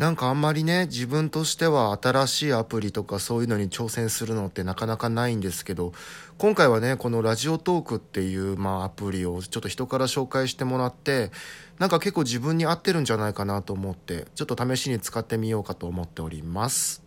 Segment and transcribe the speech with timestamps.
[0.00, 5.92] なんかあんまりね自分としては新しいアプリとかそういうのに挑戦するのってなかなかないんですけど
[6.38, 11.30] 今回はねこのラジオトークっていうまあアプリをちょっと人から紹介してもらって
[11.78, 17.02] なんか結構自分に合ってるんじゃないかなと思ってちょっと試しに使ってみようかと思っております。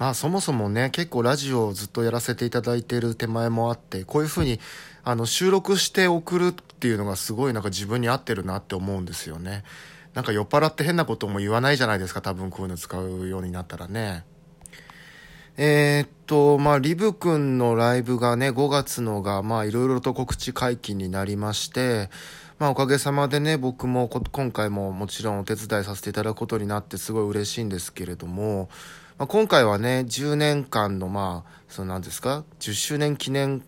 [0.00, 4.58] まあそもそもね結構ラジオをずっとやらせていただいている手前もあってこういうふうに
[5.04, 9.62] あの収録して送るっていうのがすごいなんか自分に合ってるなって思うんですよね。
[10.14, 14.24] なんか酔っ払って変なことも言わないじゃないですか、多分こういうの使うようになったらね。
[15.56, 22.08] えー、っと、まあ、リブくんのライブがね、5月のが、まあ、いろいろと告知解禁になりまして、
[22.58, 28.68] まあ、おかげさまでね、僕も今回ももちろんお手伝いさせていただくことになってすごい嬉しいんですけれども、
[29.18, 33.62] まあ、今回はね、10年間の、まあ、その何ですか、10周年記念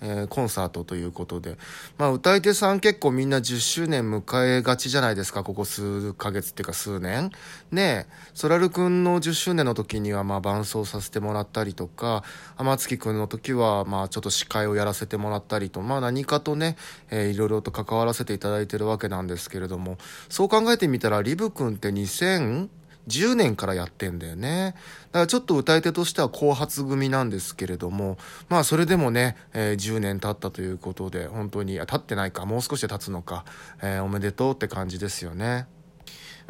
[0.00, 1.56] えー、コンサートということで、
[1.96, 7.30] まあ、歌い手さん結構みんな10周年迎えがちじゃないですか、ここ数ヶ月っていうか数年。
[7.70, 12.24] ねえ、ソラルくんの10周年の時にはまあ伴奏させてもらったりとか、
[12.56, 16.76] 天月くんの時はまあちょっと司会をやらせてもらったりと、まあ何かとね、
[17.10, 22.68] えー、いろいろと関わらせていただいてるわけなんですけれども、そう考えてみたらリブくんって2000、
[23.08, 24.74] 10年からやってんだよね。
[25.06, 33.44] だからちょっと歌い手としては後発組なんですけれども、まあそれでもね、えー、10年経ったということで、本当に、あ経ってないか、もう少しで経つのか、
[33.82, 35.66] えー、おめでとうって感じですよね。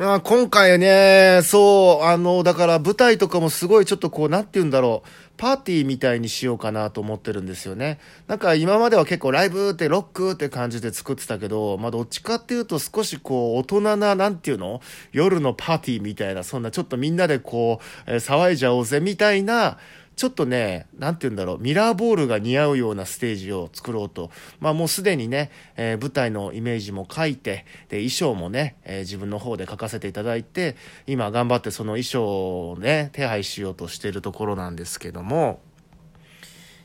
[0.01, 7.99] あ今回ね、そう、あの、だから舞台とかもすごいちょっとこう、なんて言うんだろう、パーティーみたいにしようかなと思ってるんですよね。
[8.29, 14.81] なんか今までは結構ライブってロックって感じで作ってたけど、まあどっちかっていうと少しこう、大人な、なんていうの？
[15.11, 19.79] 夜のパーティーみたいな、そんなちょっとみんなでこう、えー、騒いじゃおうぜみたいな、
[20.19, 24.33] ちょっとね、なんて言うんだろう、ミラーボールが似合うようなステージを作ろうと。
[24.59, 30.75] まあもうすでにね、えー、舞台のイメージも書いて、で、衣装もね、えー、自分の方で書かせていただいて、
[31.07, 35.61] 今頑張ってその衣装をね、手配しようとしてるところなんですけども、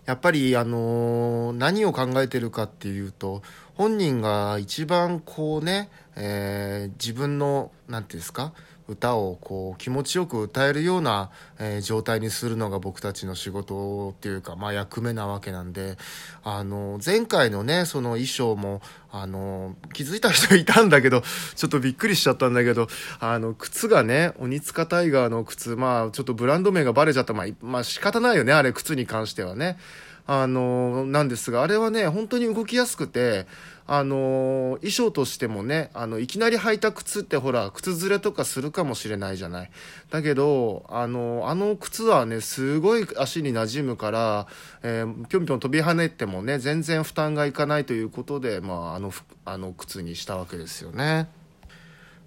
[0.05, 3.41] やっぱりあのー、何を考えてるかっていうと、
[3.75, 8.53] 本人が一番こうね、えー、自分の、なんていうんですか、
[8.87, 11.29] 歌をこう気持ちよく歌えるような、
[11.59, 15.97] えー、状態にするのが僕たちの仕事っていうか、まあ、役目なわけなんで
[16.43, 18.81] あの前回のねその衣装も
[19.11, 21.21] あの気づいた人いたんだけど
[21.55, 22.87] ちょっとびっくりしちゃったんだけど
[23.19, 29.77] あの靴がね鬼塚タイガーの靴まあちょっとブランド名がバレちゃったまあ、まあ仕方ないよねあれ靴に関してはね。
[30.25, 33.45] あのなんですがあれはね本当に動きやすくて
[33.85, 39.71] あの衣装としてもねあのいきなり履いた靴ってほら靴ずれとかするかもしれないじゃない
[40.09, 44.47] だけどあのあの靴はねすごい足に馴染むから、
[44.83, 49.11] えー、ぴょんぴょん飛び跳ねてもね全然負担がいかないということで、まあ、あの
[49.43, 51.27] あの靴にしたわけですよね。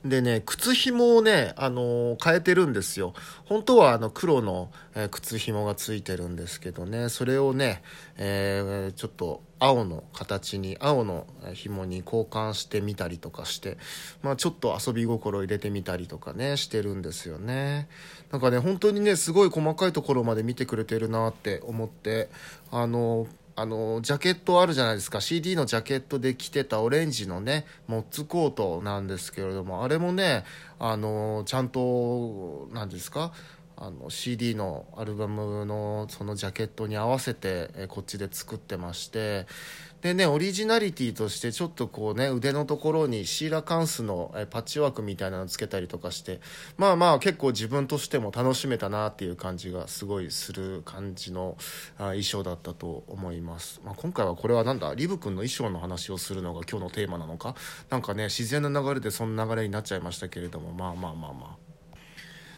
[0.05, 3.13] でね、靴紐をね、あのー、変えてるんですよ。
[3.45, 7.83] 本当はあの黒の、えー、靴紐がついてるんですけどね、それをね、
[8.17, 13.79] えー、ちょっと青の形に、青の紐に交換してみたりとかして、
[14.23, 17.89] まあちょっと遊び心入れてみたりとかね、してるんですよね。
[18.31, 22.29] なんかね、本当にね、すごい細かいところまで見てくれてるなって思って、
[22.71, 25.23] あのーあのジャケットあるじゃないですか。
[25.23, 30.45] CD のジャケットで着てたオレンジのねモッツコートなんですけれどもあれもね
[30.79, 33.33] あのちゃんと何ですか？
[33.79, 39.47] あの CD のアルバムのそのジャケットに合わせて、えこっちで作ってまして
[40.01, 46.41] でねオリジナリティとしてちょっとこうね腕のところにシーラカンスの、えパッチワークみたいなのつけたりとかして
[46.79, 51.57] まあまあ結構自分としても楽しめたなっていう感じがすごいする感じの
[51.99, 57.55] あ衣装だったと思います、まあ、今回はこれはなんだリブ君の衣装の話をするのが今日のテーマなのか？
[57.91, 61.66] なんかね自然な流れでそんな流れになっちゃいましたけれどもまあまあまあまあ。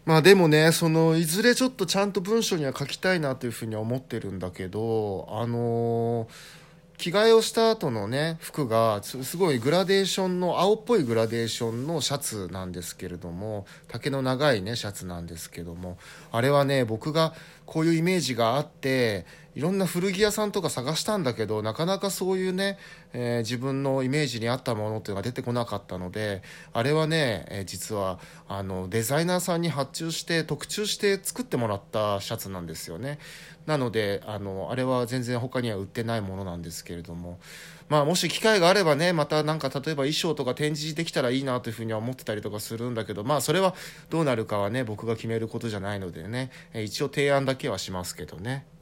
[0.08, 6.58] まあでもねそのいずれちょっとちゃんと文章には書きたいなというふうに思ってるんだけどあのー
[6.96, 15.97] 着替えをした後のね服がすごいグラデーションの青っぽいグラデーションのシャツなんですけれども丈の長いねシャツなんですけども
[16.33, 17.34] あれはね僕が
[17.66, 19.27] こういうイメージがあって
[19.59, 22.78] いろんな古着屋さんとか探したんだけどなかなかそういうね、
[23.13, 33.19] えー、自分のイメージに合ったものっていうのが出てこなかったのであれはね、えー、実はあのデザイナーさんに発注して特注して作ってもらったシャツなんですよね
[33.66, 37.41] なのであのあれは全然他には売ってないものなんですけれども
[37.89, 43.75] まあもし機会があればねまたなんか例えば衣装とか展示できたらいいなというふうには思ってたりとかするんだけどまあそれは
[44.09, 48.78] どうなるかはね僕が決めることじゃないのでねえ一応提案だけはしますけどね。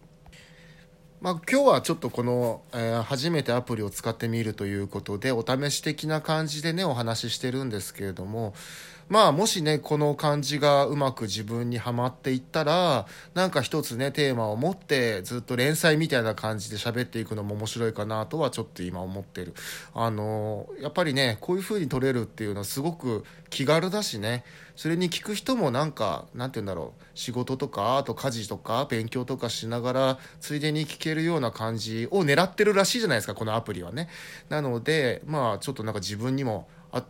[1.26, 8.54] まあ、今日はちょっとこの、えー、初めてアプリを使ってみるということでお試し的な感じでねお話ししてるんですけれども
[9.08, 19.54] まあもしねこの感じがうまく自分にはまっていったらなんか一つねテーマを持ってずっと連載みたいな感じで喋っていくのも面白いかなとはちょっと今思ってる。
[19.94, 24.44] あのやっぱりねこういう風に撮れるっていうのはすごく気軽だしね。
[24.74, 27.02] それに聞く人もなんかなんて言うんだろう。
[27.14, 34.08] 仕事とかあと家事とか勉強とかしながらついでに聞けるような感じを狙ってるらしいじゃないですかこのアプリはね。
[34.48, 36.66] なのでまあちょっとなんか自分にも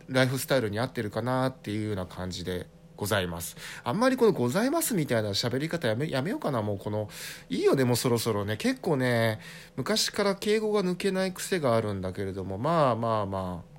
[0.09, 3.55] ライフスタイルに合ってるかなっていうような感じでございます。
[3.83, 7.09] あんまりこのございますみたいな喋り方やめやめようかな、もうこの、
[7.49, 8.57] いいよね、もうそろそろね。
[8.57, 9.39] 結構ね、
[9.75, 13.77] 昔から敬語が抜けない癖があるんだけれども、まあまあまあ、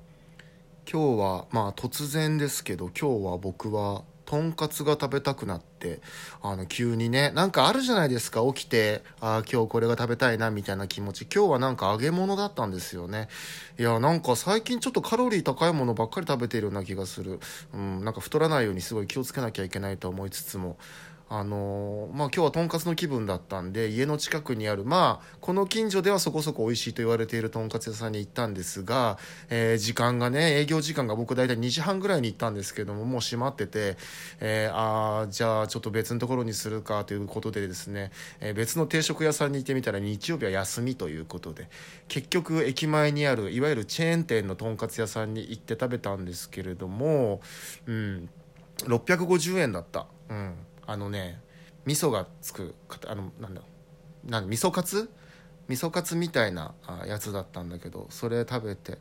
[0.91, 6.01] 今日は、まあ突然ですけど、今日は僕はとんかつが食べたくなって
[6.43, 11.25] あの急にねなんかあるじゃないですか起きてああ今日これが食べたいなみたいな気持ち。
[11.33, 13.27] 今日はなんか揚げ物だったんですよね。
[13.79, 17.39] いやなんか最近ちょっとカロリー高いものばっかり食べているような気がする。
[17.73, 20.77] うんなんか太らないようにすごい気をつけなきゃいけないと思いつつも。
[21.29, 33.95] あのー、まあ、今日はとんかつの気分だったんで家の近くにあるまあこの近所ではそこそこ美味しいと言われているとんかつ屋さんに行ったんですが、えー、時間がね営業時間が僕大体2時半ぐらいに行ったんですけどももう閉まってて、
[34.39, 41.69] えー、あじゃあちょっと別のところにするかということでですね、え別の定食屋さんに行ってみたら日曜日は休みということで
[42.07, 47.41] 結局駅前にあるいわゆるチェーン店のとんかつ屋さんに行って食べたんですけれども
[47.85, 48.29] うん
[48.85, 50.07] 650円だった。
[50.29, 50.53] うん
[50.89, 51.39] あのね
[51.85, 52.73] 味噌がつく
[53.07, 53.61] あのなんだ
[54.25, 55.09] なん味噌カツ？
[55.69, 56.73] 味噌カツみたいな
[57.07, 58.97] やつだったんだけどそれ食べて。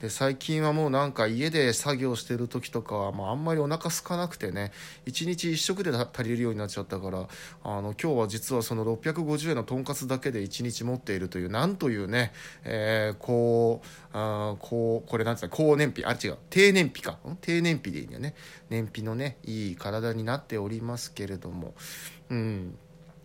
[0.00, 4.70] で最近はもうなんか家で作業してる時とかは、まあ、あんまりお腹空かなくてね
[5.06, 7.26] 1日1食で足りるようになっちゃったから
[7.64, 12.32] あの今日は実はその650円のとんかつだけで1日持っているというなんというね、
[12.62, 16.04] えー、こうあこうこれなんつうの高燃費。
[16.04, 16.38] あ違う。
[16.50, 17.18] 低燃費か。
[17.40, 18.34] 低燃費でいいんだよね。
[18.70, 21.74] 燃費のねいい体になっておりますけれども。
[22.30, 22.78] うん。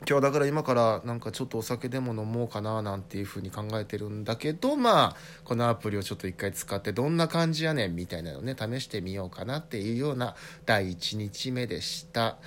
[0.08, 5.16] 今日だから今からなんかちょっとお酒でも飲もうかななんていうふうに考えてるんだけどまあ
[5.46, 10.36] このアプリをちょっと一回使ってどんな感じやねんみたいなのね試してみようかなっていうような
[10.66, 12.38] 第1日目でした。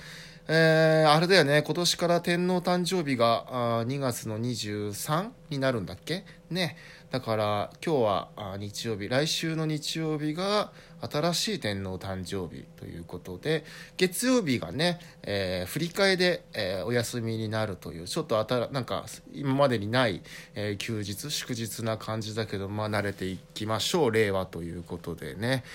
[0.49, 6.23] えー、あれだよね、今年から天皇誕生日があ2月の23になるんだっけ？
[6.49, 6.77] ね。
[7.11, 10.71] だから今日は日曜日、来週の日曜日が
[11.01, 13.65] 新しい天皇誕生日ということで、
[13.97, 20.21] 月曜日がね、えー、振り替えで、えー、お休みになるという、ちょっとあた、なんか今までにない、
[20.55, 25.65] えー、休日、祝日な感じだけど、まあ慣れていきましょう、令和ということでね。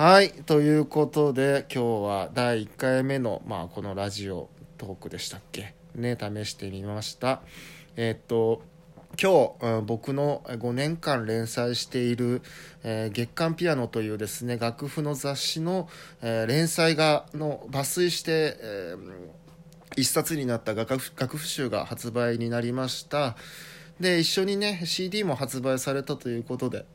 [0.00, 0.30] はい。
[0.30, 5.74] ということで、今日は第1回目の、まあ、このラジオトークでしたっけ？
[5.96, 7.40] ね、試してみました。
[7.96, 8.62] え、っと、
[9.20, 12.42] 今日、僕の5年間連載している、
[12.84, 15.88] えー、月刊ピアノというですね、楽譜の雑誌の、
[16.22, 23.36] えー、連載が、の抜粋して、えー、一冊になった楽譜楽譜集が発売になりました。
[23.98, 26.86] で、一緒にね、CD も発売されたということで、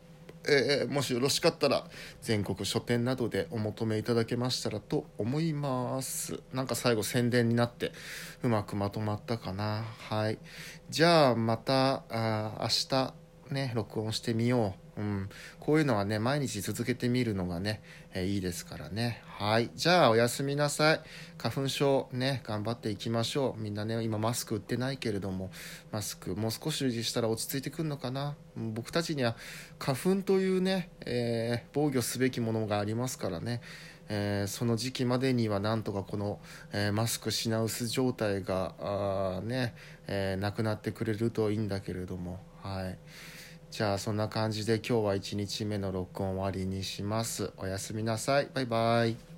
[0.48, 1.86] えー、もしよろしかったら
[2.22, 6.42] 全国書店などでお求めいただけましたらと思います。
[6.54, 7.92] なんか最後宣伝になって
[8.42, 9.84] うまくまとまったかな。
[10.10, 10.40] はい。
[10.90, 13.14] じゃあまたあ明日
[13.50, 15.02] ね録音してみよう。
[15.02, 15.30] うん、
[15.60, 17.82] こういうのはね毎日続けてみるのがね、
[18.14, 19.24] え、いいですからね。
[19.26, 19.72] はい。
[19.76, 21.02] じゃあおやすみなさい。
[21.38, 23.62] 花粉症ね頑張っていきましょう。
[23.62, 25.50] みんなね今マスク売ってないけれども
[25.92, 28.36] マスクもう少ししたら落ち着いてくるのかな？
[28.56, 29.36] 僕たちには
[29.80, 33.62] 花粉というね、えー、防御すべきものがありますからね。
[34.10, 36.40] えー、その時期までにはなんとかこの、
[36.74, 39.74] えー、マスク品薄状態がね、
[40.08, 42.40] え、なくなってくれるといいんだけれども。
[42.64, 42.98] はい。
[43.72, 47.52] じゃあそんな感じで今日は1日目の録音終わりにします。
[47.58, 48.50] おやすみなさい。
[48.54, 49.33] バイバイ。